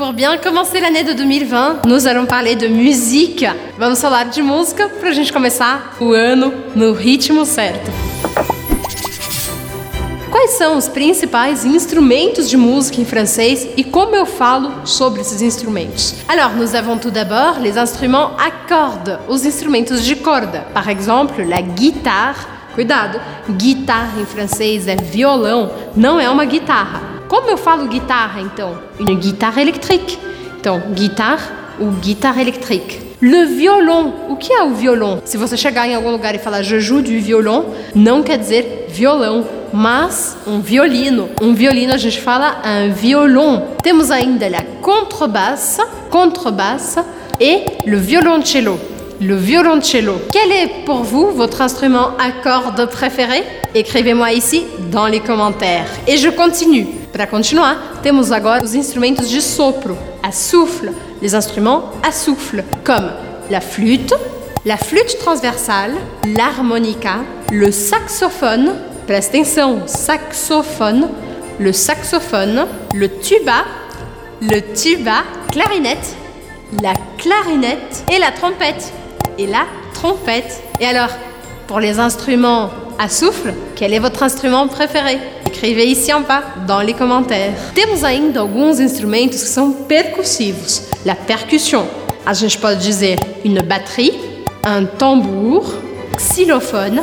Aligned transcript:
Pour 0.00 0.14
bien 0.14 0.38
commencer 0.38 0.80
l'année 0.80 1.04
de 1.04 1.12
2020, 1.12 1.84
nous 1.84 2.06
allons 2.06 2.24
parler 2.24 2.54
de 2.54 2.68
musique. 2.68 3.44
Vamos 3.76 4.00
falar 4.00 4.30
de 4.30 4.42
música 4.42 4.88
pra 4.88 5.12
gente 5.12 5.30
começar 5.30 5.94
o 6.00 6.14
ano 6.14 6.54
no 6.74 6.94
ritmo 6.94 7.44
certo. 7.44 7.90
Quais 10.30 10.52
são 10.52 10.78
os 10.78 10.88
principais 10.88 11.66
instrumentos 11.66 12.48
de 12.48 12.56
música 12.56 12.98
em 12.98 13.04
francês 13.04 13.68
e 13.76 13.84
como 13.84 14.16
eu 14.16 14.24
falo 14.24 14.72
sobre 14.86 15.20
esses 15.20 15.42
instrumentos? 15.42 16.14
Alors, 16.26 16.54
nous 16.56 16.74
avons 16.74 16.96
tout 16.96 17.10
d'abord 17.10 17.60
les 17.60 17.76
instruments 17.76 18.30
à 18.38 18.50
cordes, 18.50 19.18
os 19.28 19.44
instrumentos 19.44 20.02
de 20.02 20.16
corda. 20.16 20.66
Par 20.72 20.88
exemple, 20.88 21.44
la 21.44 21.60
guitare. 21.60 22.38
Cuidado, 22.74 23.20
guitarra 23.50 24.18
em 24.18 24.24
francês 24.24 24.88
é 24.88 24.96
violão, 24.96 25.70
não 25.94 26.18
é 26.18 26.30
uma 26.30 26.46
guitarra. 26.46 27.19
Como 27.30 27.48
eu 27.48 27.56
falo 27.56 27.86
guitarra 27.86 28.40
então? 28.40 28.76
Une 28.98 29.14
guitare 29.14 29.60
électrique. 29.60 30.18
Então, 30.58 30.82
guitare 30.90 31.40
ou 31.78 31.92
guitare 31.92 32.40
électrique. 32.40 32.98
Le 33.22 33.46
violon. 33.46 34.12
O 34.28 34.34
que 34.34 34.52
é 34.52 34.64
o 34.64 34.74
violon? 34.74 35.20
Se 35.24 35.36
você 35.36 35.56
chegar 35.56 35.86
em 35.86 35.94
algum 35.94 36.10
lugar 36.10 36.34
e 36.34 36.38
falar 36.38 36.62
je 36.62 36.80
joue 36.80 37.02
du 37.02 37.20
violon, 37.20 37.66
não 37.94 38.24
quer 38.24 38.36
dizer 38.36 38.88
violão, 38.88 39.46
mas 39.72 40.38
um 40.44 40.60
violino. 40.60 41.28
Um 41.40 41.54
violino 41.54 41.94
a 41.94 41.98
gente 41.98 42.20
fala 42.20 42.60
un 42.66 42.92
violon. 42.92 43.76
Temos 43.80 44.10
ainda 44.10 44.46
a 44.46 44.64
contrebasse, 44.82 45.80
contrebasse 46.10 46.98
et 47.38 47.62
le 47.86 47.96
violoncello. 47.98 48.76
Le 49.20 49.36
violoncello. 49.36 50.20
Quel 50.32 50.50
est 50.50 50.84
pour 50.84 51.04
vous 51.04 51.30
votre 51.30 51.62
instrument 51.62 52.16
à 52.18 52.32
cordes 52.42 52.86
préféré? 52.86 53.44
Écrivez-moi 53.72 54.32
ici 54.32 54.64
dans 54.90 55.06
les 55.06 55.20
commentaires. 55.20 55.86
Et 56.08 56.16
je 56.16 56.30
continue. 56.30 56.99
Para 57.12 57.26
continuar, 57.26 58.00
temos 58.02 58.30
agora 58.30 58.64
os 58.64 58.74
instrumentos 58.74 59.28
de 59.28 59.42
sopro, 59.42 59.98
à 60.22 60.30
souffle, 60.30 60.92
les 61.20 61.34
instruments 61.34 61.90
à 62.02 62.12
souffle, 62.12 62.64
comme 62.84 63.10
la 63.50 63.60
flûte, 63.60 64.14
la 64.64 64.76
flûte 64.76 65.18
transversale, 65.18 65.94
l'harmonica, 66.24 67.24
le 67.50 67.72
saxophone, 67.72 68.74
preste 69.06 69.34
atenção, 69.34 69.82
saxophone, 69.86 71.08
le 71.58 71.72
saxophone, 71.72 72.66
le 72.94 73.08
tuba, 73.08 73.64
le 74.40 74.60
tuba, 74.72 75.24
clarinette, 75.50 76.14
la 76.80 76.94
clarinette 77.18 78.04
et 78.12 78.18
la 78.18 78.30
trompette. 78.30 78.92
Et 79.36 79.46
la 79.46 79.64
trompette. 79.94 80.62
Et 80.80 80.86
alors, 80.86 81.10
pour 81.66 81.80
les 81.80 81.98
instruments 81.98 82.70
à 83.00 83.08
souffle, 83.08 83.54
quel 83.74 83.94
est 83.94 83.98
votre 83.98 84.22
instrument 84.22 84.68
préféré? 84.68 85.18
Écrevez 85.46 85.86
ici 85.86 86.12
en 86.12 86.20
bas, 86.20 86.42
dans 86.68 86.82
les 86.82 86.92
commentaires. 86.92 87.54
Temos 87.74 88.04
ainda 88.04 88.40
alguns 88.40 88.78
instrumentos 88.78 89.42
que 89.42 89.48
são 89.48 89.72
percussivos. 89.72 90.82
La 91.06 91.14
percussion. 91.14 91.86
A 92.26 92.34
gente 92.34 92.58
pode 92.58 92.78
dizer 92.78 93.18
une 93.42 93.62
batterie, 93.62 94.12
un 94.66 94.84
tambour, 94.84 95.64
xylophone, 96.18 97.00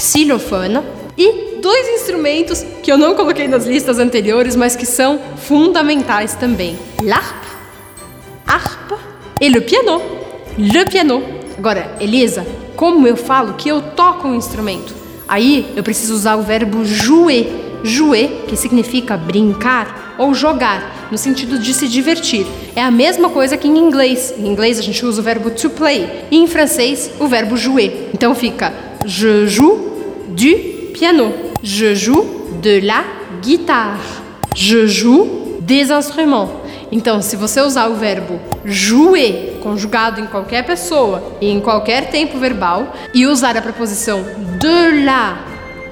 xylophone 0.00 0.80
e 1.18 1.58
dois 1.60 1.88
instrumentos 2.00 2.64
que 2.80 2.92
eu 2.92 2.96
não 2.96 3.16
coloquei 3.16 3.48
nas 3.48 3.66
listas 3.66 3.98
anteriores, 3.98 4.54
mas 4.54 4.76
que 4.76 4.86
são 4.86 5.18
fundamentais 5.38 6.36
também: 6.36 6.78
l'harpe, 7.02 7.48
harpe 8.46 8.94
e 9.40 9.48
le 9.48 9.60
piano. 9.60 10.00
Le 10.56 10.84
piano. 10.84 11.20
Agora, 11.58 11.96
Elisa, 12.00 12.46
como 12.76 13.08
eu 13.08 13.16
falo 13.16 13.54
que 13.54 13.68
eu 13.68 13.82
toco 13.82 14.28
um 14.28 14.34
instrumento? 14.36 15.05
Aí 15.28 15.72
eu 15.76 15.82
preciso 15.82 16.14
usar 16.14 16.36
o 16.36 16.42
verbo 16.42 16.84
jouer. 16.84 17.64
Jouer, 17.82 18.44
que 18.48 18.56
significa 18.56 19.16
brincar 19.16 20.16
ou 20.18 20.34
jogar, 20.34 21.08
no 21.10 21.18
sentido 21.18 21.58
de 21.58 21.72
se 21.72 21.86
divertir. 21.86 22.46
É 22.74 22.82
a 22.82 22.90
mesma 22.90 23.28
coisa 23.28 23.56
que 23.56 23.68
em 23.68 23.78
inglês. 23.78 24.34
Em 24.36 24.46
inglês 24.46 24.78
a 24.78 24.82
gente 24.82 25.04
usa 25.04 25.20
o 25.20 25.24
verbo 25.24 25.50
to 25.50 25.70
play 25.70 26.08
e 26.30 26.36
em 26.36 26.46
francês 26.46 27.10
o 27.20 27.26
verbo 27.28 27.56
jouer. 27.56 28.10
Então 28.12 28.34
fica 28.34 28.72
je 29.04 29.46
joue 29.46 29.78
du 30.28 30.90
piano. 30.92 31.32
Je 31.62 31.94
joue 31.94 32.26
de 32.60 32.80
la 32.80 33.04
guitare. 33.40 34.00
Je 34.54 34.86
joue 34.86 35.58
des 35.60 35.90
instruments. 35.90 36.50
Então, 36.90 37.20
se 37.20 37.36
você 37.36 37.60
usar 37.60 37.88
o 37.88 37.94
verbo 37.94 38.40
jouer, 38.64 39.55
conjugado 39.66 40.20
em 40.20 40.26
qualquer 40.26 40.64
pessoa 40.64 41.20
e 41.40 41.50
em 41.50 41.60
qualquer 41.60 42.08
tempo 42.08 42.38
verbal, 42.38 42.94
e 43.12 43.26
usar 43.26 43.56
a 43.56 43.60
preposição 43.60 44.24
de 44.60 45.04
la 45.04 45.44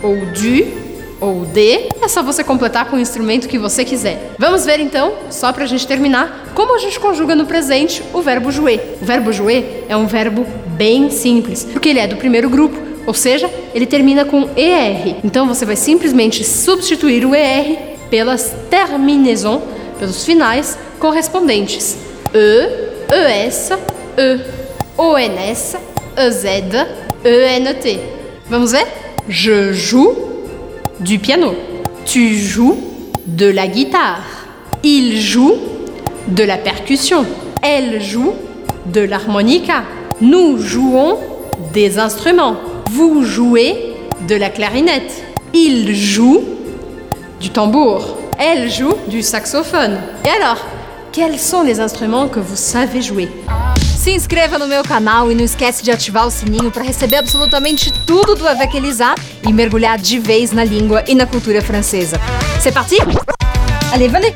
ou 0.00 0.14
du 0.26 0.86
ou 1.18 1.44
de, 1.46 1.88
é 2.00 2.06
só 2.08 2.22
você 2.22 2.44
completar 2.44 2.84
com 2.88 2.96
o 2.96 3.00
instrumento 3.00 3.48
que 3.48 3.58
você 3.58 3.84
quiser. 3.84 4.34
Vamos 4.38 4.64
ver 4.64 4.78
então, 4.78 5.14
só 5.30 5.52
para 5.52 5.64
a 5.64 5.66
gente 5.66 5.84
terminar, 5.84 6.52
como 6.54 6.76
a 6.76 6.78
gente 6.78 7.00
conjuga 7.00 7.34
no 7.34 7.44
presente 7.44 8.04
o 8.12 8.20
verbo 8.20 8.52
jouer. 8.52 8.98
O 9.02 9.04
verbo 9.04 9.32
jouer 9.32 9.84
é 9.88 9.96
um 9.96 10.06
verbo 10.06 10.46
bem 10.76 11.10
simples, 11.10 11.64
porque 11.64 11.88
ele 11.88 11.98
é 11.98 12.06
do 12.06 12.16
primeiro 12.16 12.48
grupo, 12.48 12.76
ou 13.04 13.14
seja, 13.14 13.50
ele 13.74 13.86
termina 13.86 14.24
com 14.24 14.48
ER. 14.56 15.16
Então 15.24 15.48
você 15.48 15.64
vai 15.64 15.74
simplesmente 15.74 16.44
substituir 16.44 17.24
o 17.24 17.34
ER 17.34 17.96
pelas 18.10 18.54
terminaisons 18.70 19.62
pelos 19.98 20.24
finais 20.24 20.78
correspondentes: 21.00 21.96
E, 22.32 22.85
ES, 23.12 23.72
E, 24.18 24.38
ONS, 24.98 25.76
EZ, 26.16 26.46
ENT. 27.24 27.98
Vamos 28.48 28.72
ver? 28.72 28.86
Je 29.28 29.72
joue 29.72 30.12
du 31.00 31.18
piano. 31.18 31.54
Tu 32.04 32.36
joues 32.36 32.78
de 33.26 33.46
la 33.46 33.66
guitare. 33.66 34.22
Il 34.82 35.20
joue 35.20 35.54
de 36.28 36.44
la 36.44 36.56
percussion. 36.56 37.26
Elle 37.62 38.00
joue 38.00 38.34
de 38.86 39.00
l'harmonica. 39.02 39.84
Nous 40.20 40.58
jouons 40.58 41.18
des 41.72 41.98
instruments. 41.98 42.56
Vous 42.90 43.22
jouez 43.22 43.94
de 44.28 44.34
la 44.34 44.48
clarinette. 44.48 45.24
Il 45.52 45.94
joue 45.94 46.42
du 47.40 47.50
tambour. 47.50 48.16
Elle 48.38 48.70
joue 48.70 48.94
du 49.08 49.22
saxophone. 49.22 49.98
Et 50.24 50.42
alors, 50.42 50.64
quels 51.16 51.38
sont 51.38 51.62
les 51.62 51.80
instruments 51.80 52.28
que 52.28 52.38
vous 52.38 52.56
savez 52.56 53.00
jouer 53.00 53.30
Se 53.98 54.10
inscreva 54.10 54.58
no 54.58 54.68
meu 54.68 54.82
canal 54.82 55.32
e 55.32 55.34
não 55.34 55.44
esquece 55.44 55.82
de 55.82 55.90
ativar 55.90 56.26
o 56.26 56.30
sininho 56.30 56.70
para 56.70 56.82
receber 56.82 57.16
absolutamente 57.16 57.90
tudo 58.04 58.34
do 58.34 58.46
Avec 58.46 58.76
Elisa 58.76 59.14
e 59.42 59.50
mergulhar 59.50 59.96
de 59.98 60.18
vez 60.18 60.52
na 60.52 60.62
língua 60.62 61.02
e 61.08 61.14
na 61.14 61.24
cultura 61.24 61.62
francesa. 61.62 62.20
C'est 62.60 62.70
parti? 62.70 62.98
Allez, 63.94 64.08
venez! 64.08 64.34